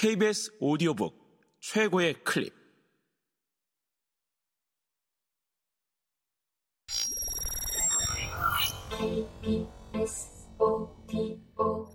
KBS 0.00 0.56
오디오북 0.60 1.14
최고의 1.60 2.14
클립. 2.24 2.54
KBS 8.88 10.48
오디오북. 10.58 11.90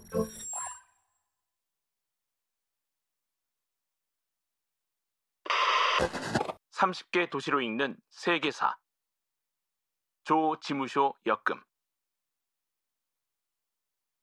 30개 6.73 7.27
도시로 7.31 7.59
읽는 7.59 7.97
세계사. 8.11 8.77
조지무쇼 10.25 11.15
역금. 11.25 11.59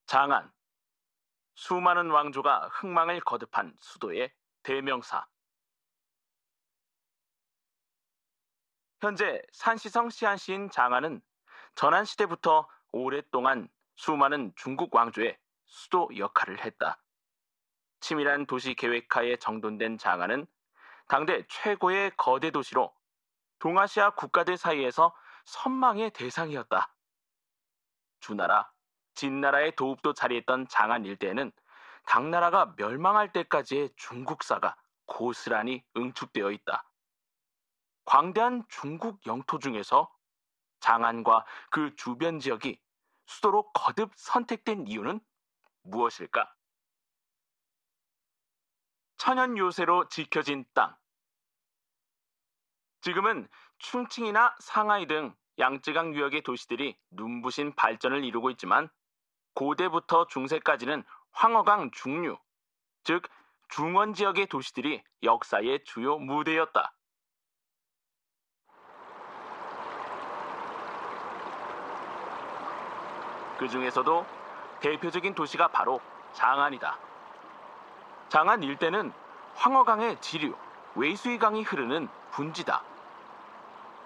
장안 0.07 0.53
수많은 1.55 2.11
왕조가 2.11 2.69
흥망을 2.73 3.21
거듭한 3.21 3.77
수도의 3.79 4.33
대명사 4.63 5.27
현재 9.01 9.43
산시성 9.53 10.11
시안시인 10.11 10.71
장안은 10.71 11.21
전한시대부터 11.75 12.69
오랫동안 12.93 13.69
수많은 13.97 14.53
중국 14.55 14.95
왕조의 14.95 15.37
수도 15.67 16.09
역할을 16.17 16.65
했다. 16.65 17.03
치밀한 18.01 18.47
도시 18.47 18.75
계획하에 18.75 19.37
정돈된 19.37 19.99
장안은 19.99 20.47
당대 21.09 21.45
최고의 21.49 22.13
거대 22.17 22.51
도시로 22.51 22.95
동아시아 23.59 24.11
국가들 24.11 24.57
사이에서 24.57 25.15
선망의 25.45 26.11
대상이었다. 26.11 26.95
주나라, 28.21 28.71
진나라의 29.15 29.77
도읍도 29.77 30.15
자리했던 30.15 30.69
장안 30.69 31.05
일대에는 31.05 31.53
당나라가 32.07 32.75
멸망할 32.77 33.33
때까지의 33.33 33.91
중국사가 33.97 34.77
고스란히 35.07 35.85
응축되어 35.97 36.51
있다. 36.51 36.85
광대한 38.05 38.65
중국 38.69 39.25
영토 39.27 39.59
중에서 39.59 40.11
장안과 40.81 41.45
그 41.71 41.95
주변 41.95 42.41
지역이 42.41 42.81
수도로 43.27 43.71
거듭 43.73 44.11
선택된 44.17 44.89
이유는 44.89 45.21
무엇일까? 45.83 46.53
천연 49.17 49.57
요새로 49.57 50.09
지켜진 50.09 50.65
땅. 50.75 50.97
지금은 53.03 53.49
충칭이나 53.79 54.57
상하이 54.61 55.07
등 55.07 55.35
양쯔강 55.59 56.15
유역의 56.15 56.43
도시들이 56.43 56.99
눈부신 57.11 57.75
발전을 57.75 58.25
이루고 58.25 58.51
있지만 58.51 58.89
고대부터 59.55 60.27
중세까지는 60.27 61.05
황허강 61.33 61.91
중류, 61.93 62.39
즉 63.05 63.23
중원 63.69 64.15
지역의 64.15 64.47
도시들이 64.47 65.03
역사의 65.23 65.85
주요 65.85 66.19
무대였다. 66.19 66.93
그 73.59 73.69
중에서도 73.69 74.27
대표적인 74.81 75.35
도시가 75.35 75.69
바로 75.69 76.01
장안이다. 76.33 76.99
장안 78.29 78.63
일대는 78.63 79.13
황허강의 79.55 80.21
지류, 80.21 80.55
웨이수이강이 80.97 81.63
흐르는 81.63 82.09
분지다. 82.33 82.83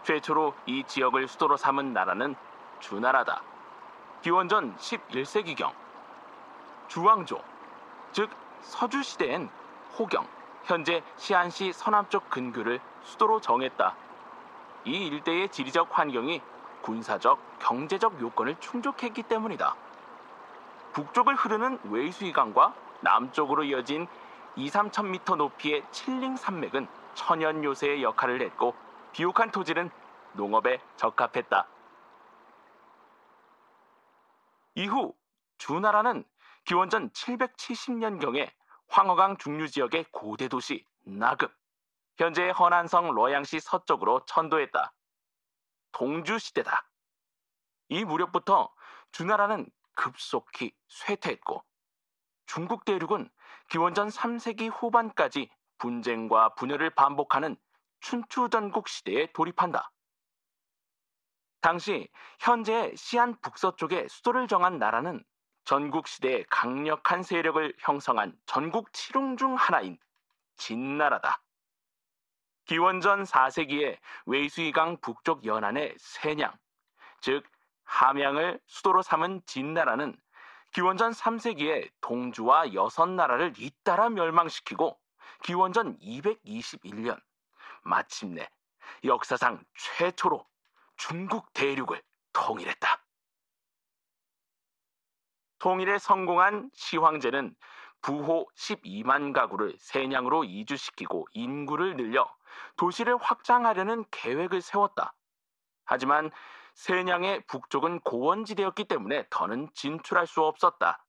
최초로 0.02 0.54
이 0.66 0.84
지역을 0.84 1.26
수도로 1.26 1.56
삼은 1.56 1.92
나라는 1.92 2.36
주나라다. 2.80 3.42
기원전 4.26 4.76
11세기경 4.78 5.70
주왕조, 6.88 7.40
즉 8.10 8.28
서주시대엔 8.60 9.48
호경, 9.96 10.26
현재 10.64 11.04
시안시 11.14 11.72
서남쪽 11.72 12.28
근교를 12.28 12.80
수도로 13.04 13.40
정했다. 13.40 13.94
이 14.84 15.06
일대의 15.06 15.48
지리적 15.50 15.96
환경이 15.96 16.42
군사적, 16.82 17.38
경제적 17.60 18.20
요건을 18.20 18.56
충족했기 18.58 19.22
때문이다. 19.22 19.76
북쪽을 20.92 21.36
흐르는 21.36 21.78
웨이수이강과 21.84 22.74
남쪽으로 23.02 23.62
이어진 23.62 24.08
2, 24.56 24.68
3천 24.70 25.06
미터 25.06 25.36
높이의 25.36 25.84
친링 25.92 26.34
산맥은 26.34 26.88
천연 27.14 27.62
요새의 27.62 28.02
역할을 28.02 28.42
했고 28.42 28.74
비옥한 29.12 29.52
토지는 29.52 29.88
농업에 30.32 30.80
적합했다. 30.96 31.68
이후 34.76 35.16
주나라는 35.56 36.22
기원전 36.66 37.08
770년경에 37.10 38.52
황허강 38.88 39.38
중류 39.38 39.68
지역의 39.68 40.04
고대 40.12 40.48
도시 40.48 40.84
낙읍, 41.02 41.50
현재 42.18 42.50
허난성 42.50 43.14
뤄양시 43.14 43.58
서쪽으로 43.60 44.26
천도했다. 44.26 44.92
동주 45.92 46.38
시대다. 46.38 46.86
이 47.88 48.04
무렵부터 48.04 48.70
주나라는 49.12 49.66
급속히 49.94 50.76
쇠퇴했고 50.88 51.64
중국 52.44 52.84
대륙은 52.84 53.30
기원전 53.70 54.08
3세기 54.08 54.70
후반까지 54.70 55.48
분쟁과 55.78 56.50
분열을 56.54 56.90
반복하는 56.90 57.56
춘추전국 58.00 58.88
시대에 58.88 59.32
돌입한다. 59.32 59.90
당시 61.66 62.08
현재 62.38 62.92
시안 62.94 63.34
북서쪽에 63.40 64.06
수도를 64.06 64.46
정한 64.46 64.78
나라는 64.78 65.24
전국 65.64 66.06
시대에 66.06 66.44
강력한 66.48 67.24
세력을 67.24 67.74
형성한 67.80 68.38
전국 68.46 68.92
칠웅 68.92 69.36
중 69.36 69.56
하나인 69.56 69.98
진나라다. 70.58 71.42
기원전 72.66 73.24
4세기에 73.24 73.98
웨이수이강 74.26 74.98
북쪽 75.00 75.44
연안의 75.44 75.96
세냥, 75.98 76.56
즉 77.20 77.42
함양을 77.82 78.60
수도로 78.68 79.02
삼은 79.02 79.42
진나라는 79.46 80.16
기원전 80.72 81.10
3세기에 81.10 81.90
동주와 82.00 82.74
여섯 82.74 83.08
나라를 83.08 83.54
잇따라 83.58 84.08
멸망시키고 84.08 84.96
기원전 85.42 85.98
221년 85.98 87.20
마침내 87.82 88.48
역사상 89.02 89.64
최초로 89.74 90.46
중국 90.96 91.52
대륙을 91.52 92.02
통일했다. 92.32 93.02
통일에 95.58 95.98
성공한 95.98 96.70
시황제는 96.74 97.56
부호 98.02 98.46
12만 98.54 99.32
가구를 99.32 99.74
세냥으로 99.78 100.44
이주시키고 100.44 101.26
인구를 101.32 101.96
늘려 101.96 102.32
도시를 102.76 103.16
확장하려는 103.16 104.04
계획을 104.10 104.60
세웠다. 104.60 105.14
하지만 105.84 106.30
세냥의 106.74 107.46
북쪽은 107.46 108.00
고원지대였기 108.00 108.84
때문에 108.84 109.26
더는 109.30 109.70
진출할 109.72 110.26
수 110.26 110.42
없었다. 110.42 111.04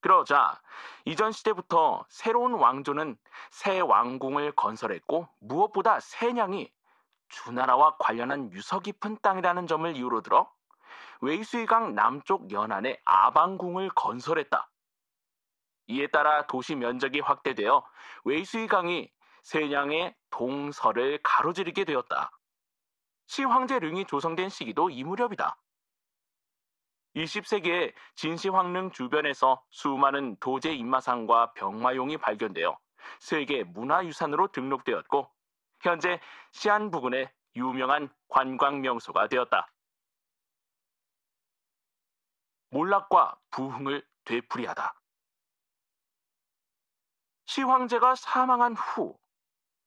그러자 0.00 0.60
이전 1.04 1.32
시대부터 1.32 2.04
새로운 2.08 2.54
왕조는 2.54 3.16
새 3.50 3.80
왕궁을 3.80 4.52
건설했고 4.52 5.28
무엇보다 5.40 5.98
세냥이 6.00 6.70
주나라와 7.34 7.96
관련한 7.98 8.52
유서 8.52 8.78
깊은 8.78 9.18
땅이라는 9.20 9.66
점을 9.66 9.96
이유로 9.96 10.22
들어 10.22 10.50
웨이수이강 11.20 11.94
남쪽 11.94 12.52
연안에 12.52 13.00
아방궁을 13.04 13.90
건설했다. 13.90 14.70
이에 15.88 16.06
따라 16.06 16.46
도시 16.46 16.74
면적이 16.76 17.20
확대되어 17.20 17.84
웨이수이강이 18.24 19.10
세냥의 19.42 20.14
동서를 20.30 21.18
가로지르게 21.22 21.84
되었다. 21.84 22.30
시황제 23.26 23.80
릉이 23.80 24.06
조성된 24.06 24.48
시기도 24.48 24.90
이 24.90 25.02
무렵이다. 25.02 25.56
20세기에 27.16 27.92
진시황릉 28.16 28.90
주변에서 28.90 29.62
수많은 29.70 30.36
도제 30.40 30.74
인마상과 30.74 31.52
병마용이 31.52 32.16
발견되어 32.16 32.76
세계 33.20 33.64
문화유산으로 33.64 34.48
등록되었고 34.48 35.30
현재 35.84 36.18
시안 36.50 36.90
부근의 36.90 37.30
유명한 37.56 38.08
관광 38.28 38.80
명소가 38.80 39.28
되었다. 39.28 39.70
몰락과 42.70 43.38
부흥을 43.50 44.02
되풀이하다. 44.24 44.94
시 47.44 47.62
황제가 47.62 48.14
사망한 48.14 48.74
후 48.74 49.18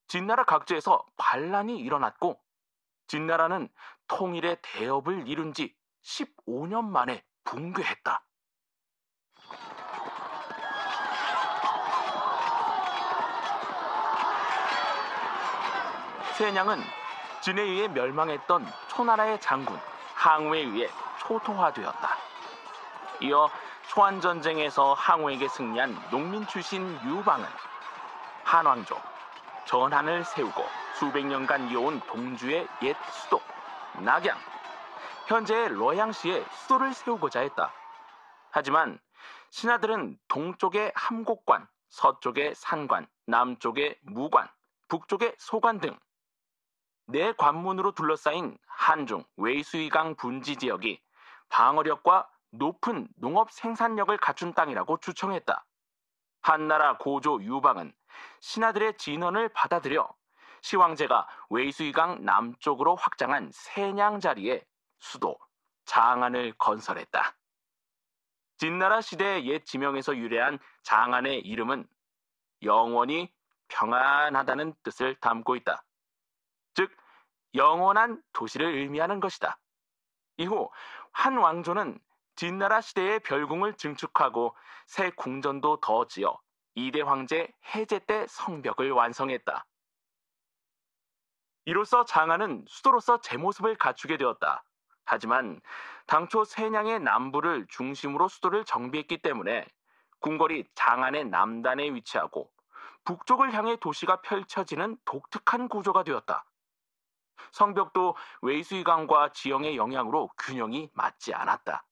진나라 0.08 0.44
각지에서 0.46 1.04
반란이 1.18 1.80
일어났고 1.80 2.40
진나라는 3.08 3.68
통일의 4.08 4.60
대업을 4.62 5.28
이룬 5.28 5.52
지 5.52 5.76
15년 6.04 6.86
만에 6.86 7.26
붕괴했다. 7.44 8.27
세냥은 16.38 16.80
진에 17.42 17.64
의해 17.64 17.88
멸망했던 17.88 18.64
초나라의 18.90 19.42
장군 19.42 19.76
항우에 20.14 20.60
의해 20.60 20.88
초토화되었다. 21.18 22.16
이어 23.22 23.50
초안전쟁에서 23.88 24.94
항우에게 24.94 25.48
승리한 25.48 25.98
농민 26.12 26.46
출신 26.46 26.94
유방은 27.04 27.44
한왕조, 28.44 29.02
전한을 29.66 30.26
세우고 30.26 30.64
수백 31.00 31.26
년간 31.26 31.72
이어온 31.72 32.02
동주의 32.02 32.68
옛 32.84 32.96
수도 33.10 33.42
낙양, 33.96 34.38
현재의 35.26 35.70
러양시에 35.70 36.46
수도를 36.52 36.94
세우고자 36.94 37.40
했다. 37.40 37.74
하지만 38.52 39.00
신하들은 39.50 40.20
동쪽의 40.28 40.92
함곡관, 40.94 41.68
서쪽의 41.90 42.54
산관, 42.54 43.08
남쪽의 43.26 43.98
무관, 44.04 44.48
북쪽의 44.88 45.34
소관 45.40 45.80
등 45.80 45.98
네 47.10 47.32
관문으로 47.32 47.94
둘러싸인 47.94 48.58
한중 48.68 49.24
웨이수이강 49.38 50.16
분지 50.16 50.58
지역이 50.58 51.00
방어력과 51.48 52.30
높은 52.52 53.08
농업 53.16 53.50
생산력을 53.52 54.16
갖춘 54.18 54.54
땅이라고 54.54 54.98
주청했다. 54.98 55.66
한나라 56.42 56.98
고조 56.98 57.42
유방은 57.44 57.94
신하들의 58.42 58.98
진언을 58.98 59.50
받아들여 59.50 60.14
시황제가 60.62 61.28
웨이수이강 61.50 62.26
남쪽으로 62.26 62.96
확장한 62.96 63.52
세냥 63.54 64.20
자리에 64.20 64.66
수도 65.00 65.38
장안을 65.86 66.56
건설했다. 66.58 67.38
진나라 68.58 69.00
시대의 69.00 69.48
옛 69.48 69.66
지명에서 69.66 70.18
유래한 70.18 70.60
장안의 70.84 71.40
이름은 71.40 71.88
영원히 72.64 73.34
평안하다는 73.70 74.74
뜻을 74.84 75.16
담고 75.22 75.56
있다. 75.56 75.87
즉, 77.58 77.64
영원한 77.64 78.22
도시를 78.34 78.68
의미하는 78.76 79.20
것이다. 79.20 79.58
이후 80.38 80.70
한 81.12 81.38
왕조는 81.38 82.00
진나라 82.36 82.82
시대의 82.82 83.20
별궁을 83.22 83.74
증축하고 83.74 84.56
새 84.86 85.10
궁전도 85.10 85.80
더 85.82 86.08
지어 86.08 86.40
이대 86.76 87.02
황제 87.02 87.52
해제 87.74 87.98
때 87.98 88.28
성벽을 88.30 88.92
완성했다. 88.92 89.66
이로써 91.66 92.06
장안은 92.06 92.66
수도로서 92.68 93.20
제 93.22 93.36
모습을 93.36 93.76
갖추게 93.76 94.18
되었다. 94.18 94.64
하지만 95.04 95.60
당초 96.06 96.44
세냥의 96.44 97.00
남부를 97.00 97.66
중심으로 97.70 98.28
수도를 98.28 98.66
정비했기 98.66 99.18
때문에 99.22 99.66
궁궐이 100.20 100.66
장안의 100.76 101.26
남단에 101.26 101.90
위치하고 101.90 102.52
북쪽을 103.04 103.54
향해 103.54 103.78
도시가 103.78 104.22
펼쳐지는 104.22 104.98
독특한 105.06 105.68
구조가 105.68 106.04
되었다. 106.04 106.46
성벽도 107.52 108.16
웨이수이강과 108.42 109.34
지형의 109.34 109.78
영향으로 109.78 110.30
균형이 110.38 110.90
맞지 110.94 111.34
않았다. 111.34 111.86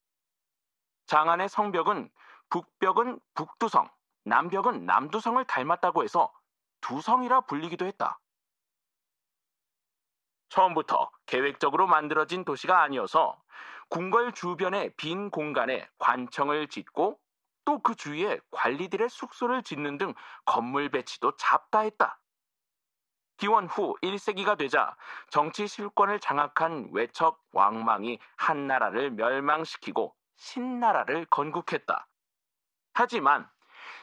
장안의 1.08 1.50
성벽은 1.50 2.10
북벽은 2.50 3.20
북두성, 3.34 3.90
남벽은 4.24 4.86
남두성을 4.86 5.44
닮았다고 5.46 6.04
해서 6.04 6.34
두성이라 6.82 7.42
불리기도 7.42 7.86
했다. 7.86 8.20
처음부터 10.50 11.12
계획적으로 11.26 11.88
만들어진 11.88 12.46
도시가 12.46 12.82
아니어서 12.82 13.42
궁궐 13.90 14.34
주변의 14.34 14.94
빈 14.96 15.30
공간에 15.30 15.88
관청을 15.98 16.68
짓고 16.68 17.20
또 17.66 17.80
그 17.80 17.96
주위에 17.96 18.40
관리들의 18.52 19.10
숙소를 19.10 19.64
짓는 19.64 19.98
등 19.98 20.14
건물 20.46 20.90
배치도 20.90 21.36
잡다했다. 21.36 22.20
기원 23.38 23.68
후 23.68 23.96
1세기가 24.02 24.58
되자 24.58 24.96
정치 25.30 25.68
실권을 25.68 26.20
장악한 26.20 26.90
외척 26.92 27.42
왕망이 27.52 28.20
한나라를 28.38 29.12
멸망시키고 29.12 30.16
신나라를 30.38 31.26
건국했다. 31.26 32.08
하지만 32.94 33.50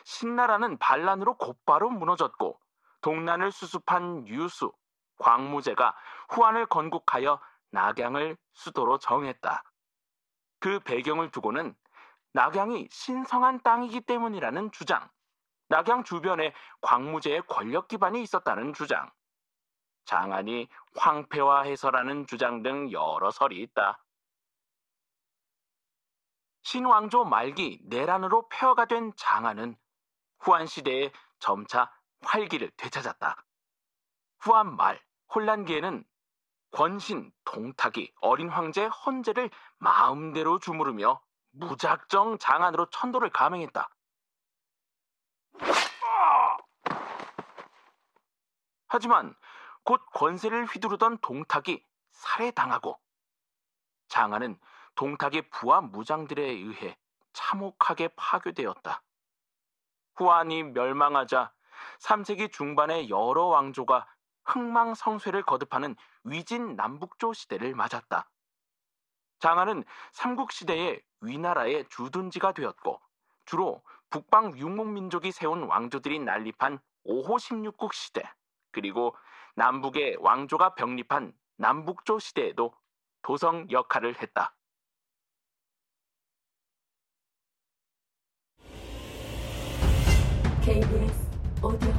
신나라는 0.04 0.78
반란으로 0.78 1.36
곧바로 1.36 1.90
무너졌고 1.90 2.60
동난을 3.00 3.52
수습한 3.52 4.28
유수, 4.28 4.72
광무제가 5.18 5.94
후한을 6.30 6.66
건국하여 6.66 7.40
낙양을 7.70 8.36
수도로 8.52 8.98
정했다. 8.98 9.62
그 10.60 10.78
배경을 10.80 11.30
두고는 11.30 11.74
낙양이 12.34 12.88
신성한 12.90 13.62
땅이기 13.62 14.02
때문이라는 14.02 14.72
주장, 14.72 15.08
낙양 15.68 16.04
주변에 16.04 16.54
광무제의 16.82 17.42
권력 17.48 17.88
기반이 17.88 18.22
있었다는 18.22 18.72
주장, 18.74 19.10
장안이 20.04 20.68
황폐화해서라는 20.96 22.26
주장 22.26 22.62
등 22.62 22.90
여러 22.92 23.30
설이 23.30 23.60
있다. 23.62 24.02
신왕조 26.62 27.24
말기 27.24 27.80
내란으로 27.84 28.48
폐허가 28.48 28.84
된 28.84 29.12
장안은 29.16 29.76
후한 30.40 30.66
시대에 30.66 31.12
점차 31.38 31.92
활기를 32.22 32.70
되찾았다. 32.76 33.44
후한 34.40 34.76
말 34.76 35.00
혼란기에는 35.34 36.04
권신, 36.72 37.32
동탁이 37.44 38.12
어린 38.20 38.48
황제 38.48 38.86
헌제를 38.86 39.50
마음대로 39.78 40.58
주무르며 40.58 41.20
무작정 41.50 42.38
장안으로 42.38 42.86
천도를 42.90 43.30
감행했다. 43.30 43.90
하지만 48.88 49.34
곧 49.84 50.00
권세를 50.12 50.66
휘두르던 50.66 51.18
동탁이 51.18 51.84
살해당하고 52.12 52.98
장안은 54.08 54.58
동탁의 54.94 55.48
부하 55.50 55.80
무장들에 55.80 56.42
의해 56.42 56.96
참혹하게 57.32 58.08
파괴되었다. 58.16 59.02
후안이 60.16 60.64
멸망하자 60.64 61.52
3세기 62.00 62.52
중반의 62.52 63.08
여러 63.08 63.44
왕조가 63.44 64.06
흥망성쇠를 64.44 65.42
거듭하는 65.44 65.96
위진 66.24 66.76
남북조 66.76 67.32
시대를 67.32 67.74
맞았다. 67.74 68.28
장안은 69.38 69.84
삼국시대의 70.12 71.02
위나라의 71.20 71.88
주둔지가 71.88 72.52
되었고 72.52 73.00
주로 73.44 73.82
북방 74.10 74.56
유목민족이 74.56 75.32
세운 75.32 75.64
왕조들이 75.64 76.18
난립한 76.20 76.78
5호 77.06 77.26
16국 77.38 77.92
시대 77.92 78.22
그리고 78.70 79.16
남북의 79.54 80.16
왕조가 80.20 80.74
병립한 80.76 81.34
남북조 81.56 82.18
시대에도 82.18 82.74
도성 83.20 83.70
역할을 83.70 84.20
했다. 84.20 84.56
KBS 90.64 91.30
오디오 91.62 91.92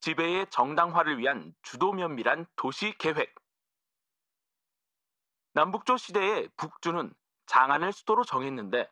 지배의 0.00 0.46
정당화를 0.48 1.18
위한 1.18 1.54
주도 1.60 1.92
면밀한 1.92 2.46
도시 2.56 2.96
계획. 2.96 3.34
남북조 5.52 5.98
시대의 5.98 6.48
북주는 6.56 7.12
장안을 7.46 7.92
수도로 7.92 8.24
정했는데 8.24 8.88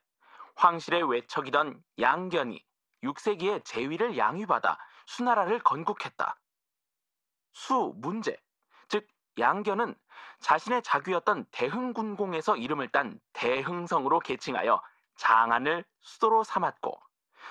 황실의 0.56 1.08
외척이던 1.10 1.82
양견이 2.00 2.64
6세기에 3.04 3.64
제위를 3.64 4.18
양위받아 4.18 4.78
수나라를 5.06 5.60
건국했다. 5.60 6.38
수 7.52 7.92
문제, 7.96 8.36
즉 8.88 9.06
양견은 9.38 9.94
자신의 10.40 10.82
자귀였던 10.82 11.46
대흥군공에서 11.50 12.56
이름을 12.56 12.88
딴 12.88 13.20
대흥성으로 13.32 14.20
계칭하여 14.20 14.82
장안을 15.16 15.84
수도로 16.00 16.44
삼았고 16.44 17.00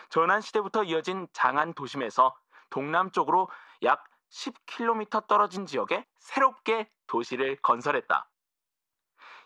전한 0.10 0.42
시대부터 0.42 0.84
이어진 0.84 1.28
장안 1.34 1.74
도심에서 1.74 2.36
동남쪽으로 2.70 3.50
약 3.84 4.04
10km 4.30 5.28
떨어진 5.28 5.66
지역에 5.66 6.06
새롭게 6.18 6.90
도시를 7.08 7.58
건설했다. 7.62 8.30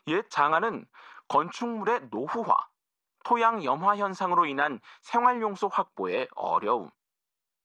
옛 0.08 0.30
장안은 0.30 0.88
건축물의 1.28 2.08
노후화, 2.10 2.56
토양 3.24 3.64
염화 3.64 3.98
현상으로 3.98 4.46
인한 4.46 4.80
생활용소 5.02 5.68
확보에 5.68 6.28
어려움, 6.36 6.90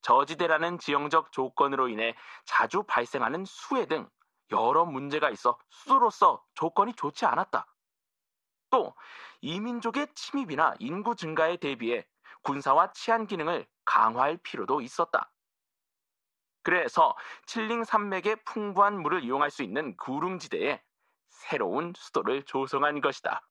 저지대라는 0.03 0.79
지형적 0.79 1.33
조건으로 1.33 1.89
인해 1.89 2.15
자주 2.45 2.83
발생하는 2.83 3.45
수해 3.47 3.87
등 3.87 4.09
여러 4.51 4.85
문제가 4.85 5.31
있어 5.31 5.59
수도로서 5.71 6.45
조건이 6.55 6.93
좋지 6.95 7.25
않았다. 7.25 7.67
또 8.71 8.95
이민족의 9.41 10.09
침입이나 10.15 10.75
인구 10.79 11.17
증가에 11.17 11.57
대비해 11.57 12.07
군사와 12.43 12.93
치안 12.93 13.27
기능을 13.27 13.67
강화할 13.85 14.37
필요도 14.39 14.83
있었다. 14.83 15.31
그래서 16.63 17.17
칠링 17.47 17.85
산맥의 17.85 18.37
풍부한 18.45 19.01
물을 19.01 19.23
이용할 19.23 19.51
수 19.51 19.63
있는 19.63 19.97
구릉지대에 19.97 20.83
새로운 21.29 21.93
수도를 21.97 22.43
조성한 22.45 23.01
것이다. 23.01 23.47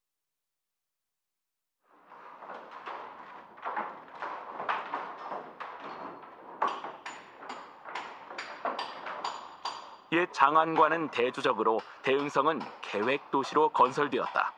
옛 10.14 10.32
장안과는 10.32 11.08
대조적으로 11.08 11.80
대흥성은 12.02 12.60
계획 12.82 13.32
도시로 13.32 13.70
건설되었다. 13.70 14.52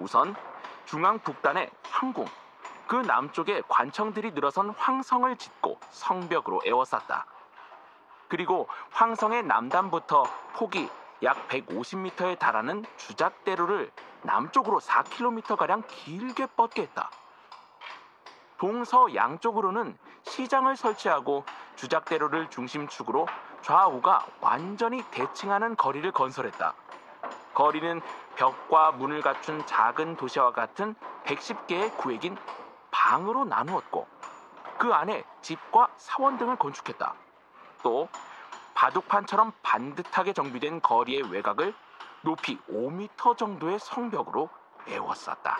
우선 0.00 0.34
중앙 0.84 1.20
북단의 1.20 1.70
황궁, 1.84 2.24
그 2.88 2.96
남쪽에 2.96 3.62
관청들이 3.68 4.32
늘어선 4.32 4.70
황성을 4.70 5.36
짓고 5.36 5.78
성벽으로 5.90 6.60
에워쌌다. 6.64 7.24
그리고 8.26 8.68
황성의 8.90 9.44
남단부터 9.44 10.24
폭이 10.54 10.90
약 11.22 11.46
150m에 11.46 12.36
달하는 12.36 12.84
주작대로를 12.96 13.92
남쪽으로 14.22 14.80
4km가량 14.80 15.84
길게 15.86 16.46
뻗게 16.56 16.82
했다. 16.82 17.10
동서 18.58 19.14
양쪽으로는 19.14 19.96
시장을 20.24 20.74
설치하고 20.76 21.44
주작대로를 21.76 22.50
중심축으로 22.50 23.28
좌우가 23.62 24.26
완전히 24.40 25.02
대칭하는 25.12 25.76
거리를 25.76 26.10
건설했다. 26.10 26.74
거리는 27.54 28.00
벽과 28.34 28.92
문을 28.92 29.22
갖춘 29.22 29.64
작은 29.66 30.16
도시와 30.16 30.52
같은 30.52 30.94
110개의 31.24 31.96
구획인 31.96 32.36
방으로 32.90 33.44
나누었고 33.44 34.06
그 34.78 34.92
안에 34.92 35.22
집과 35.42 35.88
사원 35.96 36.38
등을 36.38 36.56
건축했다. 36.56 37.14
또 37.84 38.08
바둑판처럼 38.74 39.52
반듯하게 39.62 40.32
정비된 40.32 40.80
거리의 40.80 41.30
외곽을 41.30 41.72
높이 42.22 42.58
5m 42.68 43.36
정도의 43.36 43.78
성벽으로 43.78 44.48
에워쌌다. 44.88 45.58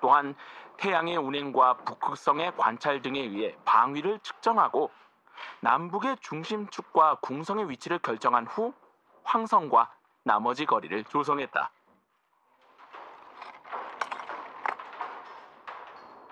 또한 0.00 0.34
태양의 0.78 1.16
운행과 1.16 1.74
북극성의 1.84 2.56
관찰 2.56 3.02
등에 3.02 3.20
의해 3.20 3.54
방위를 3.64 4.20
측정하고 4.20 4.90
남북의 5.60 6.18
중심축과 6.20 7.16
궁성의 7.20 7.68
위치를 7.70 7.98
결정한 7.98 8.46
후 8.46 8.72
황성과 9.24 9.92
나머지 10.22 10.66
거리를 10.66 11.04
조성했다. 11.04 11.70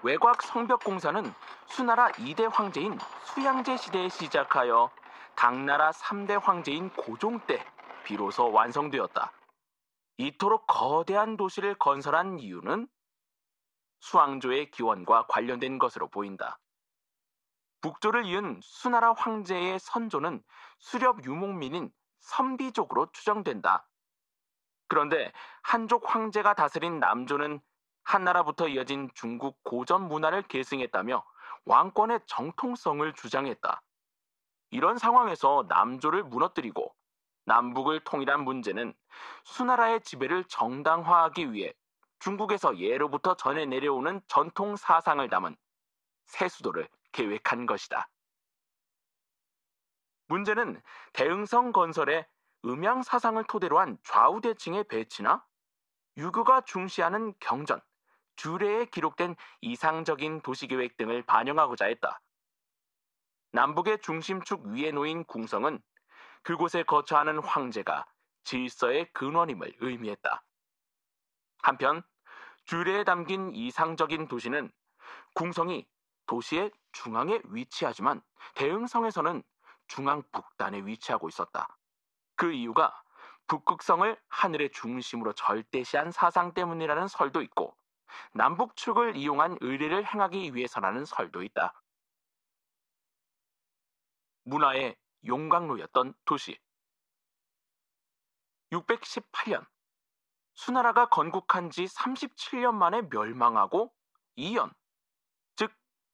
외곽 0.03 0.43
성벽 0.43 0.85
공사는 0.85 1.33
수나라 1.67 2.11
2대 2.13 2.49
황제인 2.53 2.99
수양제 3.25 3.77
시대에 3.77 4.09
시작하여 4.09 4.91
당나라 5.35 5.91
3대 5.91 6.41
황제인 6.41 6.91
고종 6.91 7.41
때 7.41 7.65
비로소 8.05 8.53
완성되었다. 8.53 9.33
이토록 10.19 10.67
거대한 10.67 11.37
도시를 11.37 11.75
건설한 11.75 12.39
이유는 12.39 12.89
수왕조의 14.01 14.71
기원과 14.71 15.27
관련된 15.27 15.79
것으로 15.79 16.09
보인다. 16.09 16.59
북조를 17.81 18.27
이은 18.27 18.61
수나라 18.63 19.13
황제의 19.13 19.79
선조는 19.79 20.43
수렵 20.79 21.25
유목민인 21.25 21.91
선비족으로 22.21 23.11
추정된다. 23.13 23.89
그런데 24.89 25.33
한족 25.63 26.15
황제가 26.15 26.55
다스린 26.55 27.01
남조는 27.01 27.61
한나라부터 28.05 28.69
이어진 28.69 29.11
중국 29.15 29.63
고전 29.65 30.09
문화를 30.09 30.43
계승했다며 30.43 31.25
왕권의 31.65 32.21
정통성을 32.27 33.13
주장했다. 33.15 33.83
이런 34.71 34.99
상황에서 34.99 35.67
남조를 35.69 36.25
무너뜨리고 36.25 36.95
남북을 37.47 38.01
통일한 38.01 38.43
문제는 38.45 38.95
수나라의 39.45 40.01
지배를 40.03 40.45
정당화하기 40.45 41.53
위해 41.53 41.73
중국에서 42.19 42.79
예로부터 42.79 43.37
전해 43.37 43.67
내려오는 43.67 44.21
전통 44.27 44.77
사상을 44.77 45.29
담은 45.29 45.57
새 46.27 46.49
수도를 46.49 46.89
계획한 47.17 47.65
것이다. 47.65 48.09
문제는 50.29 50.83
대응성 51.15 51.73
건설의 51.73 52.27
음양 52.67 53.03
사상을 53.03 53.43
토대로 53.45 53.79
한 53.79 53.97
좌우 54.03 54.41
대칭의 54.43 54.85
배치나 54.89 55.45
유교가 56.19 56.63
중시하는 56.63 57.33
경전, 57.41 57.81
주례에 58.37 58.87
기록된 58.87 59.35
이상적인 59.63 60.43
도시계획 60.43 60.97
등을 60.99 61.25
반영하고자 61.25 61.87
했다. 61.87 62.21
남북의 63.53 64.01
중심축 64.01 64.67
위에 64.67 64.91
놓인 64.91 65.25
궁성은 65.25 65.81
그곳에 66.43 66.83
거처하는 66.83 67.39
황제가 67.39 68.05
질서의 68.45 69.11
근원임을 69.15 69.77
의미했다. 69.79 70.45
한편 71.63 72.03
주례에 72.67 73.05
담긴 73.05 73.55
이상적인 73.55 74.29
도시는 74.29 74.71
궁성이 75.35 75.89
도시의 76.27 76.71
중앙에 76.93 77.41
위치하지만 77.45 78.23
대응성에서는 78.55 79.43
중앙 79.89 80.23
북단에 80.33 80.79
위치하고 80.85 81.29
있었다. 81.29 81.77
그 82.35 82.53
이유가 82.53 83.03
북극성을 83.47 84.21
하늘의 84.29 84.73
중심으로 84.73 85.33
절대시한 85.35 86.11
사상 86.11 86.53
때문이라는 86.53 87.09
설도 87.09 87.43
있고 87.43 87.77
남북축을 88.33 89.17
이용한 89.17 89.59
의례를 89.61 90.05
행하기 90.05 90.55
위해서라는 90.55 91.05
설도 91.05 91.43
있다. 91.43 91.73
문화의 94.45 94.97
용광로였던 95.27 96.15
도시. 96.25 96.59
618년 98.73 99.67
수나라가 100.55 101.09
건국한 101.09 101.71
지 101.71 101.85
37년 101.85 102.75
만에 102.75 103.03
멸망하고 103.03 103.93
2년, 104.37 104.71
즉 104.71 104.77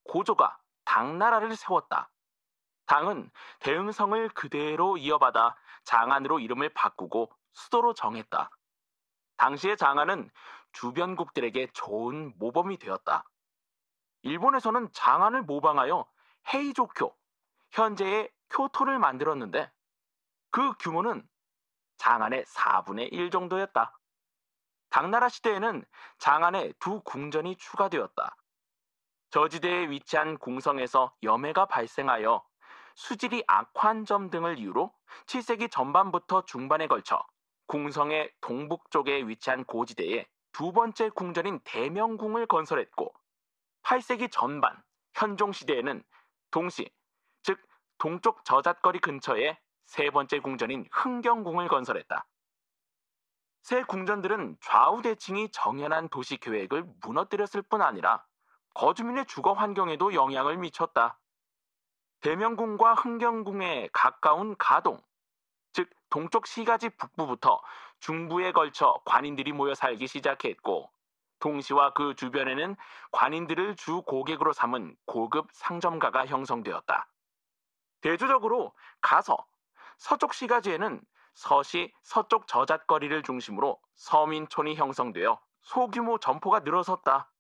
고조가 0.05 0.59
당나라를 0.85 1.57
세웠다. 1.57 2.11
당은 2.87 3.31
대응성을 3.61 4.29
그대로 4.31 4.97
이어받아 4.97 5.57
장안으로 5.85 6.41
이름을 6.41 6.71
바꾸고 6.71 7.33
수도로 7.53 7.95
정했다. 7.95 8.51
당시의 9.37 9.77
장안은 9.77 10.31
주변국들에게 10.73 11.69
좋은 11.73 12.35
모범이 12.39 12.79
되었다. 12.79 13.25
일본에서는 14.23 14.93
장안을 14.93 15.43
모방하여 15.43 16.07
헤이조쿄, 16.53 17.17
현재의 17.71 18.31
교토를 18.51 18.99
만들었는데 18.99 19.71
그 20.51 20.75
규모는 20.79 21.27
장안의 21.97 22.45
4분의 22.45 23.13
1 23.13 23.31
정도였다. 23.31 23.99
당나라 24.91 25.29
시대에는 25.29 25.85
장안에 26.19 26.73
두 26.79 27.01
궁전이 27.01 27.57
추가되었다. 27.57 28.37
저지대에 29.33 29.89
위치한 29.89 30.37
궁성에서 30.37 31.15
염해가 31.23 31.65
발생하여 31.65 32.45
수질이 32.95 33.45
악화한 33.47 34.05
점 34.05 34.29
등을 34.29 34.59
이유로 34.59 34.93
7세기 35.25 35.71
전반부터 35.71 36.45
중반에 36.45 36.87
걸쳐 36.87 37.25
궁성의 37.67 38.31
동북쪽에 38.43 39.27
위치한 39.27 39.65
고지대에 39.65 40.27
두 40.53 40.73
번째 40.73 41.09
궁전인 41.09 41.61
대명궁을 41.65 42.45
건설했고 42.45 43.15
8세기 43.85 44.31
전반 44.31 44.77
현종 45.15 45.53
시대에는 45.53 46.05
동시 46.51 46.91
즉 47.43 47.59
동쪽 47.97 48.45
저잣거리 48.45 48.99
근처에 48.99 49.59
세 49.87 50.11
번째 50.11 50.41
궁전인 50.41 50.87
흥경궁을 50.93 51.69
건설했다. 51.69 52.27
새 53.63 53.83
궁전들은 53.83 54.59
좌우 54.61 55.01
대칭이 55.01 55.51
정연한 55.53 56.11
도시 56.11 56.37
계획을 56.37 56.85
무너뜨렸을 57.01 57.63
뿐 57.63 57.81
아니라 57.81 58.27
거주민의 58.75 59.27
주거 59.27 59.53
환경에도 59.53 60.15
영향을 60.15 60.57
미쳤다. 60.59 61.19
대명궁과 62.21 62.95
흥경궁에 62.95 63.89
가까운 63.93 64.55
가동, 64.57 65.01
즉 65.73 65.91
동쪽 66.09 66.47
시가지 66.47 66.91
북부부터 66.91 67.61
중부에 67.99 68.53
걸쳐 68.53 69.01
관인들이 69.05 69.53
모여 69.53 69.75
살기 69.75 70.07
시작했고 70.07 70.91
동시와 71.41 71.93
그 71.95 72.15
주변에는 72.15 72.77
관인들을 73.11 73.75
주 73.75 74.03
고객으로 74.03 74.53
삼은 74.53 74.97
고급 75.07 75.49
상점가가 75.53 76.27
형성되었다. 76.27 77.09
대조적으로 78.01 78.73
가서 79.01 79.37
서쪽 79.99 80.35
시가지에는 80.35 81.01
서시 81.35 81.93
서쪽 82.03 82.47
저잣거리를 82.47 83.23
중심으로 83.23 83.81
서민촌이 83.97 84.77
형성되어 84.77 85.41
소규모 85.63 86.19
점포가 86.19 86.61
늘어섰다. 86.61 87.32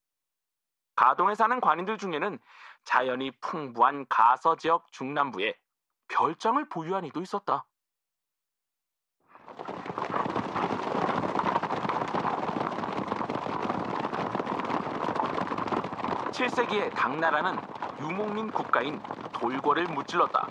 가동에 1.03 1.35
사는 1.35 1.61
관인들 1.61 1.99
중에는 1.99 2.39
자연이 2.85 3.33
풍부한 3.41 4.07
가서 4.09 4.55
지역 4.55 4.87
중남부에 4.93 5.53
별장을 6.07 6.69
보유한 6.69 7.05
이도 7.05 7.21
있었다. 7.21 7.65
7세기에 16.31 16.95
당나라는 16.95 17.59
유목민 18.01 18.53
국가인 18.53 19.03
돌궐을 19.33 19.89
무찔렀다. 19.89 20.47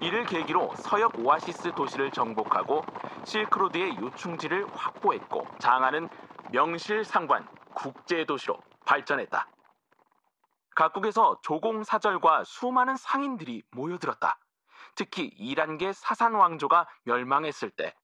이를 0.00 0.24
계기로 0.24 0.72
서역 0.76 1.18
오아시스 1.18 1.72
도시를 1.74 2.12
정복하고 2.12 2.84
실크로드의 3.24 3.96
요충지를 3.96 4.68
확보했고 4.72 5.48
장안은 5.58 6.08
명실상관 6.52 7.48
국제 7.74 8.24
도시로 8.24 8.60
발전했다. 8.92 9.48
각국에서 10.74 11.40
조공사절과 11.42 12.44
수많은 12.44 12.96
상인들이 12.96 13.62
모여들었다. 13.70 14.38
특히 14.94 15.24
이란계 15.38 15.94
사산 15.94 16.34
왕조가 16.34 16.86
멸망했을 17.04 17.70
때 17.70 17.94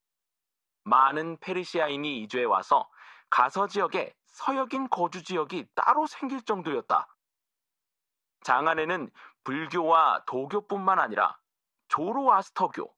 많은 0.84 1.36
페르시아인이 1.40 2.22
이주해 2.22 2.44
와서 2.44 2.88
가서 3.28 3.66
지역에 3.66 4.14
서역인 4.24 4.88
거주 4.88 5.22
지역이 5.22 5.66
따로 5.74 6.06
생길 6.06 6.42
정도였다. 6.42 7.06
장안에는 8.40 9.10
불교와 9.44 10.24
도교뿐만 10.26 10.98
아니라 11.00 11.38
조로아스터교, 11.88 12.94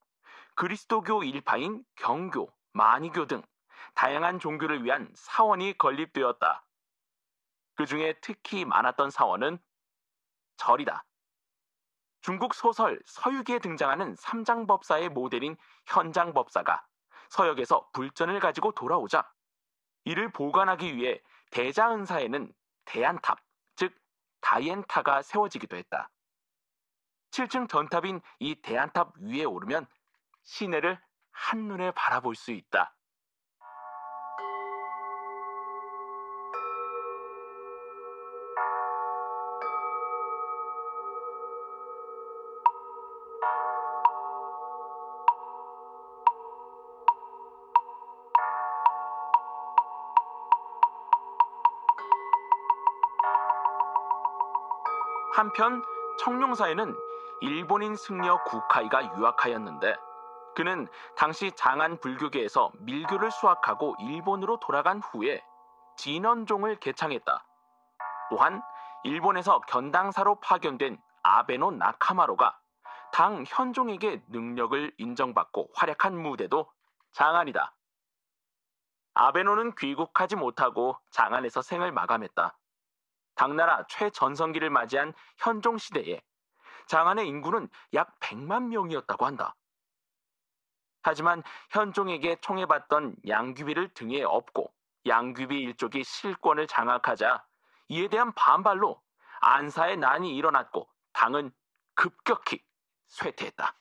그리스도교 0.54 1.24
일파인 1.24 1.84
경교, 1.96 2.52
마니교 2.72 3.26
등 3.26 3.42
다양한 3.96 4.38
종교를 4.38 4.84
위한 4.84 5.10
사원이 5.16 5.76
건립되었다. 5.76 6.64
그 7.74 7.86
중에 7.86 8.14
특히 8.20 8.64
많았던 8.64 9.10
사원은 9.10 9.58
절이다. 10.56 11.04
중국 12.22 12.54
소설 12.54 13.00
서유기에 13.06 13.60
등장하는 13.60 14.14
삼장법사의 14.16 15.08
모델인 15.08 15.56
현장법사가 15.86 16.86
서역에서 17.30 17.88
불전을 17.92 18.40
가지고 18.40 18.72
돌아오자 18.72 19.32
이를 20.04 20.30
보관하기 20.30 20.96
위해 20.96 21.20
대자은사에는 21.50 22.52
대안탑, 22.84 23.38
즉 23.76 23.94
다이엔타가 24.40 25.22
세워지기도 25.22 25.76
했다. 25.76 26.10
7층 27.30 27.68
전탑인 27.68 28.20
이 28.40 28.60
대안탑 28.60 29.14
위에 29.20 29.44
오르면 29.44 29.86
시내를 30.42 31.00
한눈에 31.30 31.92
바라볼 31.92 32.34
수 32.34 32.50
있다. 32.50 32.94
한편 55.40 55.82
청룡사에는 56.18 56.94
일본인 57.40 57.96
승려 57.96 58.42
구카이가 58.44 59.16
유학하였는데 59.16 59.96
그는 60.54 60.86
당시 61.16 61.50
장안 61.52 61.98
불교계에서 61.98 62.72
밀교를 62.80 63.30
수학하고 63.30 63.96
일본으로 64.00 64.60
돌아간 64.60 65.00
후에 65.00 65.42
진원종을 65.96 66.76
개창했다. 66.76 67.46
또한 68.28 68.60
일본에서 69.04 69.60
견당사로 69.60 70.40
파견된 70.40 70.98
아베노 71.22 71.70
나카마로가 71.70 72.59
당 73.12 73.44
현종에게 73.46 74.22
능력을 74.28 74.92
인정받고 74.98 75.70
활약한 75.74 76.16
무대도 76.16 76.70
장안이다. 77.12 77.74
아베노는 79.14 79.74
귀국하지 79.74 80.36
못하고 80.36 80.96
장안에서 81.10 81.62
생을 81.62 81.92
마감했다. 81.92 82.56
당나라 83.34 83.84
최전성기를 83.88 84.70
맞이한 84.70 85.14
현종 85.38 85.78
시대에 85.78 86.22
장안의 86.86 87.26
인구는 87.28 87.68
약 87.94 88.18
100만 88.20 88.68
명이었다고 88.68 89.26
한다. 89.26 89.54
하지만 91.02 91.42
현종에게 91.70 92.36
총애받던 92.40 93.16
양귀비를 93.26 93.94
등에 93.94 94.22
업고 94.22 94.72
양귀비 95.06 95.58
일족이 95.58 96.04
실권을 96.04 96.66
장악하자 96.66 97.42
이에 97.88 98.08
대한 98.08 98.32
반발로 98.32 99.00
안사의 99.40 99.96
난이 99.96 100.36
일어났고 100.36 100.88
당은 101.12 101.52
급격히 101.94 102.62
쇠퇴했다. 103.10 103.76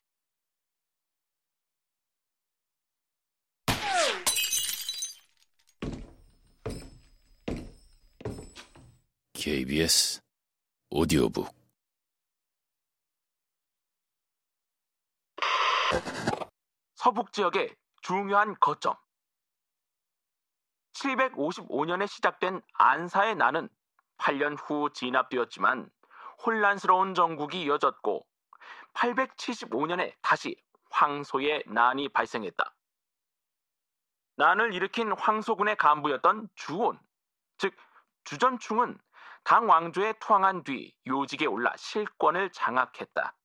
KBS 9.33 10.19
오디오북 10.89 11.47
서북 16.95 17.31
지역의 17.31 17.73
중요한 18.01 18.53
거점. 18.59 18.95
755년에 20.91 22.07
시작된 22.07 22.61
안사의 22.73 23.35
난은 23.35 23.69
8년 24.17 24.57
후 24.59 24.91
진압되었지만 24.93 25.89
혼란스러운 26.45 27.13
정국이 27.13 27.61
이어졌고 27.63 28.28
875년에 28.93 30.13
다시 30.21 30.55
황소의 30.91 31.63
난이 31.67 32.09
발생했다. 32.09 32.73
난을 34.37 34.73
일으킨 34.73 35.11
황소군의 35.11 35.75
간부였던 35.75 36.49
주온, 36.55 36.99
즉 37.57 37.75
주전충은 38.23 38.97
당 39.43 39.69
왕조에 39.69 40.13
투항한 40.19 40.63
뒤 40.63 40.95
요직에 41.07 41.45
올라 41.45 41.73
실권을 41.75 42.51
장악했다. 42.51 43.35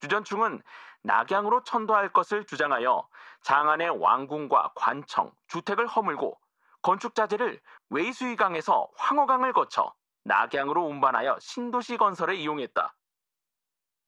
주전충은 0.00 0.62
낙양으로 1.02 1.64
천도할 1.64 2.12
것을 2.12 2.44
주장하여 2.44 3.08
장안의 3.42 3.90
왕궁과 4.00 4.72
관청, 4.74 5.32
주택을 5.48 5.86
허물고 5.86 6.38
건축자재를 6.82 7.60
웨이수이강에서 7.90 8.90
황허강을 8.96 9.52
거쳐 9.52 9.94
낙양으로 10.24 10.84
운반하여 10.84 11.38
신도시 11.40 11.96
건설에 11.96 12.36
이용했다. 12.36 12.94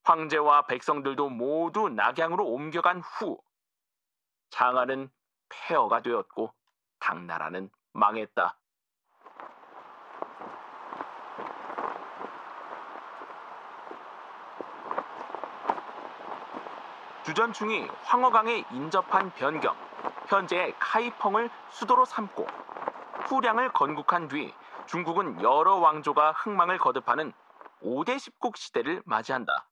황제와 0.04 0.66
백성들도 0.66 1.30
모두 1.30 1.88
낙양으로 1.88 2.46
옮겨간 2.46 3.00
후 3.00 3.38
장안은 4.50 5.10
폐허가 5.48 6.02
되었고 6.02 6.52
당나라는 7.00 7.70
망했다. 7.92 8.56
주전충이 17.24 17.88
황허강에 18.02 18.64
인접한 18.70 19.32
변경, 19.32 19.74
현재의 20.28 20.74
카이펑을 20.78 21.48
수도로 21.70 22.04
삼고 22.04 22.46
후량을 23.28 23.72
건국한 23.72 24.28
뒤 24.28 24.52
중국은 24.86 25.42
여러 25.42 25.76
왕조가 25.76 26.32
흥망을 26.32 26.76
거듭하는 26.76 27.32
5대 27.82 28.16
10국 28.16 28.56
시대를 28.56 29.02
맞이한다. 29.06 29.66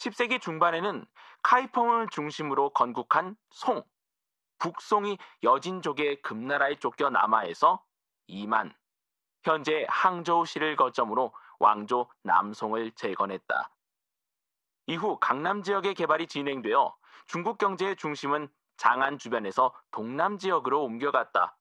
10세기 0.00 0.40
중반에는 0.40 1.04
카이펑을 1.42 2.08
중심으로 2.08 2.70
건국한 2.70 3.36
송, 3.50 3.82
북송이 4.58 5.18
여진족의 5.42 6.22
금나라에 6.22 6.76
쫓겨 6.76 7.10
남하에서 7.10 7.84
2만, 8.28 8.74
현재 9.42 9.86
항저우시를 9.88 10.76
거점으로 10.76 11.34
왕조 11.58 12.10
남송을 12.22 12.92
재건했다. 12.92 13.70
이후 14.86 15.18
강남 15.20 15.62
지역의 15.62 15.94
개발이 15.94 16.26
진행되어 16.26 16.96
중국 17.26 17.58
경제의 17.58 17.96
중심은 17.96 18.48
장안 18.78 19.18
주변에서 19.18 19.74
동남 19.90 20.38
지역으로 20.38 20.82
옮겨갔다. 20.82 21.58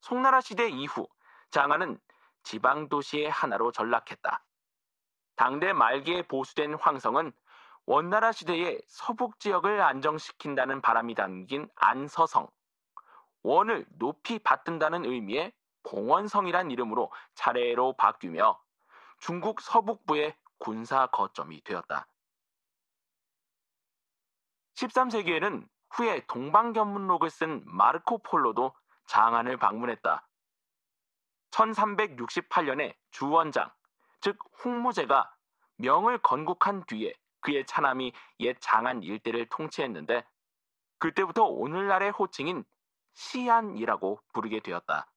송나라 0.00 0.40
시대 0.40 0.68
이후 0.68 1.08
장안은 1.50 2.00
지방 2.42 2.88
도시의 2.88 3.30
하나로 3.30 3.70
전락했다. 3.70 4.44
당대 5.38 5.72
말기에 5.72 6.22
보수된 6.22 6.74
황성은 6.74 7.32
원나라 7.86 8.32
시대의 8.32 8.82
서북 8.88 9.38
지역을 9.38 9.80
안정시킨다는 9.80 10.82
바람이 10.82 11.14
담긴 11.14 11.70
안서성, 11.76 12.48
원을 13.44 13.86
높이 13.90 14.40
받든다는 14.40 15.04
의미의 15.04 15.52
봉원성이란 15.84 16.72
이름으로 16.72 17.12
차례로 17.36 17.94
바뀌며 17.94 18.60
중국 19.20 19.60
서북부의 19.60 20.36
군사 20.58 21.06
거점이 21.06 21.62
되었다. 21.62 22.08
13세기에는 24.74 25.68
후에 25.90 26.26
동방견문록을 26.26 27.30
쓴 27.30 27.62
마르코 27.64 28.18
폴로도 28.24 28.74
장안을 29.06 29.56
방문했다. 29.56 30.28
1368년에 31.52 32.96
주원장, 33.12 33.70
즉 34.20 34.38
홍무제가 34.64 35.32
명을 35.76 36.18
건국한 36.18 36.84
뒤에 36.86 37.14
그의 37.40 37.64
차남이 37.66 38.12
옛 38.40 38.56
장안 38.60 39.02
일대를 39.02 39.46
통치했는데 39.48 40.26
그때부터 40.98 41.44
오늘날의 41.44 42.10
호칭인 42.10 42.64
시안이라고 43.14 44.20
부르게 44.32 44.60
되었다. 44.60 45.10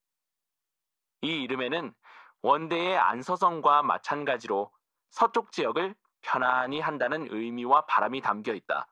이 1.21 1.43
이름에는 1.43 1.93
원대의 2.41 2.97
안서성과 2.97 3.83
마찬가지로 3.83 4.71
서쪽 5.09 5.51
지역을 5.51 5.95
편안히 6.21 6.79
한다는 6.79 7.27
의미와 7.31 7.85
바람이 7.85 8.21
담겨 8.21 8.53
있다. 8.53 8.87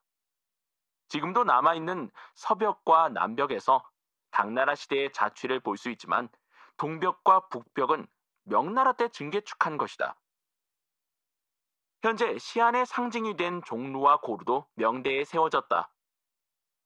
지금도 1.08 1.44
남아있는 1.44 2.12
서벽과 2.36 3.10
남벽에서 3.10 3.84
당나라 4.32 4.76
시대의 4.76 5.12
자취를 5.12 5.60
볼 5.60 5.78
수 5.78 5.90
있지만 5.90 6.30
동벽과 6.78 7.48
북벽은 7.50 8.08
명나라 8.44 8.94
때 8.94 9.10
증개축한 9.10 9.78
것이다. 9.78 10.20
현재 12.02 12.38
시안의 12.38 12.86
상징이 12.86 13.36
된 13.36 13.62
종루와 13.66 14.22
고루도 14.22 14.68
명대에 14.76 15.26
세워졌다. 15.26 15.92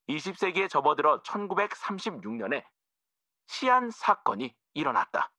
20세기에 0.10 0.70
접어들어 0.70 1.22
1936년에 1.22 2.66
시안 3.48 3.92
사건이 3.92 4.56
일어났다. 4.74 5.32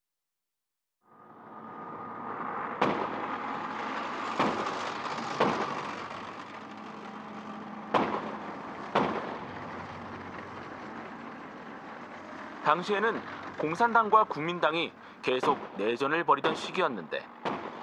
당시에는 12.63 13.21
공산당과 13.59 14.25
국민당이 14.25 14.91
계속 15.21 15.57
내전을 15.77 16.23
벌이던 16.25 16.55
시기였는데 16.55 17.25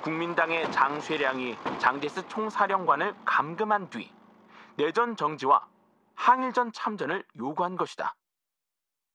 국민당의 0.03 0.71
장쇠량이 0.71 1.57
장제스 1.79 2.29
총사령관을 2.29 3.15
감금한 3.25 3.89
뒤 3.89 4.13
내전 4.77 5.17
정지와 5.17 5.67
항일전 6.15 6.73
참전을 6.73 7.25
요구한 7.39 7.77
것이다. 7.77 8.15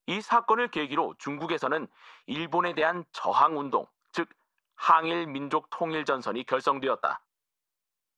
이 0.07 0.21
사건을 0.21 0.69
계기로 0.69 1.15
중국에서는 1.19 1.87
일본에 2.25 2.73
대한 2.73 3.03
저항운동, 3.11 3.85
즉 4.11 4.29
항일 4.75 5.27
민족 5.27 5.69
통일 5.69 6.05
전선이 6.05 6.45
결성되었다. 6.45 7.21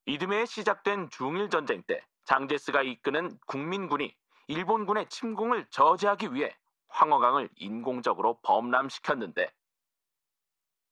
이듬해 0.06 0.46
시작된 0.46 1.10
중일 1.10 1.50
전쟁 1.50 1.84
때 1.84 2.06
장제스가 2.26 2.84
이끄는 2.84 3.38
국민군이 3.48 4.16
일본군의 4.48 5.10
침공을 5.10 5.68
저지하기 5.70 6.34
위해 6.34 6.56
황허강을 6.90 7.50
인공적으로 7.56 8.40
범람시켰는데 8.42 9.52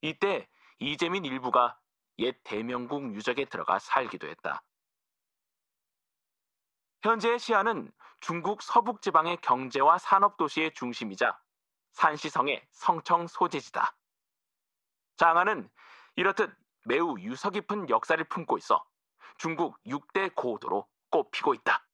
이때 0.02 0.48
이재민 0.80 1.26
일부가 1.26 1.80
옛 2.20 2.40
대명국 2.44 3.14
유적에 3.14 3.46
들어가 3.46 3.80
살기도 3.80 4.28
했다. 4.28 4.64
현재의 7.04 7.40
시안은 7.40 7.92
중국 8.20 8.62
서북 8.62 9.02
지방의 9.02 9.38
경제와 9.38 9.98
산업 9.98 10.38
도시의 10.38 10.74
중심이자 10.74 11.40
산시성의 11.92 12.68
성청 12.72 13.28
소재지다. 13.28 13.96
장안은 15.18 15.70
이렇듯 16.16 16.56
매우 16.86 17.20
유서 17.20 17.50
깊은 17.50 17.90
역사를 17.90 18.22
품고 18.24 18.58
있어 18.58 18.84
중국 19.38 19.82
6대 19.86 20.34
고도로 20.36 20.88
꼽히고 21.10 21.54
있다. 21.54 21.87